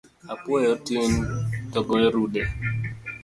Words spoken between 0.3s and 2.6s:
Apuoyo tin to goyo rude